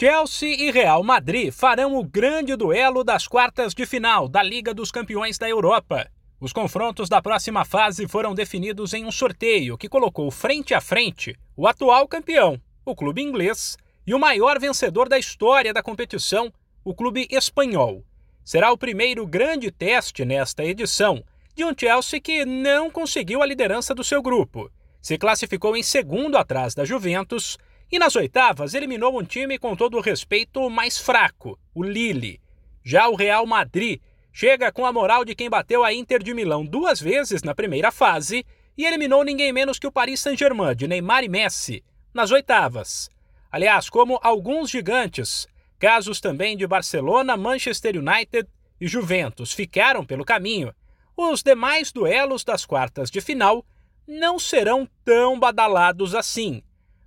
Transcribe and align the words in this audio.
Chelsea 0.00 0.54
e 0.54 0.70
Real 0.70 1.02
Madrid 1.02 1.52
farão 1.52 1.94
o 1.94 2.02
grande 2.02 2.56
duelo 2.56 3.04
das 3.04 3.28
quartas 3.28 3.74
de 3.74 3.84
final 3.84 4.30
da 4.30 4.42
Liga 4.42 4.72
dos 4.72 4.90
Campeões 4.90 5.36
da 5.36 5.46
Europa. 5.46 6.10
Os 6.40 6.54
confrontos 6.54 7.06
da 7.06 7.20
próxima 7.20 7.66
fase 7.66 8.08
foram 8.08 8.34
definidos 8.34 8.94
em 8.94 9.04
um 9.04 9.12
sorteio 9.12 9.76
que 9.76 9.90
colocou 9.90 10.30
frente 10.30 10.72
a 10.72 10.80
frente 10.80 11.38
o 11.54 11.66
atual 11.66 12.08
campeão, 12.08 12.58
o 12.82 12.96
clube 12.96 13.20
inglês, 13.20 13.76
e 14.06 14.14
o 14.14 14.18
maior 14.18 14.58
vencedor 14.58 15.06
da 15.06 15.18
história 15.18 15.70
da 15.70 15.82
competição, 15.82 16.50
o 16.82 16.94
clube 16.94 17.28
espanhol. 17.30 18.02
Será 18.42 18.72
o 18.72 18.78
primeiro 18.78 19.26
grande 19.26 19.70
teste 19.70 20.24
nesta 20.24 20.64
edição 20.64 21.22
de 21.54 21.62
um 21.62 21.74
Chelsea 21.78 22.22
que 22.22 22.46
não 22.46 22.90
conseguiu 22.90 23.42
a 23.42 23.46
liderança 23.46 23.94
do 23.94 24.02
seu 24.02 24.22
grupo. 24.22 24.70
Se 25.02 25.18
classificou 25.18 25.76
em 25.76 25.82
segundo 25.82 26.38
atrás 26.38 26.74
da 26.74 26.86
Juventus 26.86 27.58
e 27.90 27.98
nas 27.98 28.14
oitavas 28.14 28.74
eliminou 28.74 29.18
um 29.18 29.24
time 29.24 29.58
com 29.58 29.74
todo 29.74 29.96
o 29.96 30.00
respeito 30.00 30.68
mais 30.70 30.98
fraco, 30.98 31.58
o 31.74 31.82
Lille. 31.82 32.40
Já 32.84 33.08
o 33.08 33.16
Real 33.16 33.44
Madrid 33.46 34.00
chega 34.32 34.70
com 34.70 34.86
a 34.86 34.92
moral 34.92 35.24
de 35.24 35.34
quem 35.34 35.50
bateu 35.50 35.82
a 35.82 35.92
Inter 35.92 36.22
de 36.22 36.32
Milão 36.32 36.64
duas 36.64 37.00
vezes 37.00 37.42
na 37.42 37.54
primeira 37.54 37.90
fase 37.90 38.44
e 38.76 38.84
eliminou 38.84 39.24
ninguém 39.24 39.52
menos 39.52 39.78
que 39.78 39.86
o 39.86 39.92
Paris 39.92 40.20
Saint-Germain 40.20 40.74
de 40.74 40.86
Neymar 40.86 41.24
e 41.24 41.28
Messi 41.28 41.84
nas 42.14 42.30
oitavas. 42.30 43.10
Aliás, 43.50 43.90
como 43.90 44.20
alguns 44.22 44.70
gigantes, 44.70 45.48
casos 45.78 46.20
também 46.20 46.56
de 46.56 46.66
Barcelona, 46.66 47.36
Manchester 47.36 47.96
United 47.96 48.48
e 48.80 48.86
Juventus 48.86 49.52
ficaram 49.52 50.04
pelo 50.04 50.24
caminho, 50.24 50.72
os 51.16 51.42
demais 51.42 51.92
duelos 51.92 52.44
das 52.44 52.64
quartas 52.64 53.10
de 53.10 53.20
final 53.20 53.64
não 54.06 54.38
serão 54.38 54.88
tão 55.04 55.38
badalados 55.38 56.14
assim. 56.14 56.62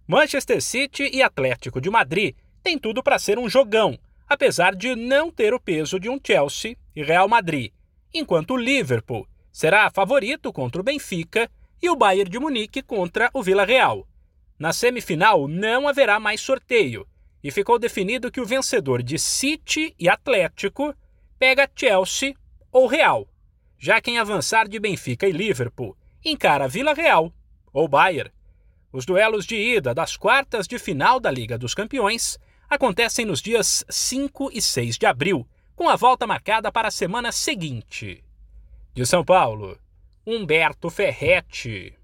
Manchester 0.06 0.62
City 0.62 1.10
e 1.14 1.24
Atlético 1.24 1.80
de 1.80 1.90
Madrid 1.90 2.36
têm 2.62 2.78
tudo 2.78 3.02
para 3.02 3.18
ser 3.18 3.40
um 3.40 3.48
jogão, 3.48 3.98
apesar 4.28 4.76
de 4.76 4.96
não 4.96 5.32
ter 5.32 5.54
o 5.54 5.60
peso 5.60 5.98
de 5.98 6.10
um 6.10 6.20
Chelsea 6.22 6.76
e 6.94 7.02
Real 7.02 7.28
Madrid, 7.30 7.72
enquanto 8.14 8.52
o 8.52 8.58
Liverpool 8.58 9.26
será 9.50 9.90
favorito 9.90 10.52
contra 10.52 10.82
o 10.82 10.84
Benfica 10.84 11.50
e 11.82 11.90
o 11.90 11.96
Bayern 11.96 12.30
de 12.30 12.38
Munique 12.38 12.82
contra 12.82 13.30
o 13.34 13.42
Vila 13.42 13.64
Real. 13.64 14.06
Na 14.60 14.74
semifinal 14.74 15.48
não 15.48 15.88
haverá 15.88 16.20
mais 16.20 16.42
sorteio 16.42 17.08
e 17.42 17.50
ficou 17.50 17.80
definido 17.80 18.32
que 18.32 18.42
o 18.42 18.46
vencedor 18.46 19.02
de 19.02 19.18
City 19.18 19.96
e 19.98 20.10
Atlético 20.10 20.94
pega 21.40 21.70
Chelsea 21.74 22.34
ou 22.72 22.88
Real. 22.88 23.28
Já 23.78 24.02
quem 24.02 24.18
avançar 24.18 24.68
de 24.68 24.80
Benfica 24.80 25.28
e 25.28 25.32
Liverpool 25.32 25.96
encara 26.24 26.68
Vila 26.68 26.94
Real 26.94 27.34
ou 27.72 27.88
Bayern. 27.88 28.32
Os 28.94 29.08
duelos 29.08 29.48
de 29.48 29.56
ida 29.56 29.92
das 29.92 30.16
quartas 30.16 30.68
de 30.68 30.78
final 30.78 31.20
da 31.20 31.32
Liga 31.32 31.58
dos 31.58 31.74
Campeões 31.74 32.38
acontecem 32.70 33.26
nos 33.26 33.42
dias 33.42 33.84
5 33.90 34.52
e 34.54 34.62
6 34.62 35.00
de 35.00 35.08
abril, 35.08 35.48
com 35.76 35.90
a 35.90 35.96
volta 35.96 36.28
marcada 36.28 36.72
para 36.72 36.90
a 36.90 36.92
semana 36.92 37.32
seguinte. 37.32 38.24
De 38.94 39.04
São 39.04 39.26
Paulo, 39.26 39.80
Humberto 40.24 40.92
Ferretti. 40.92 41.98